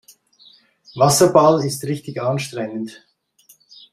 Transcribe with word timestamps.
Wasserball 0.95 1.63
ist 1.63 1.83
richtig 1.83 2.19
anstrengend. 2.23 3.05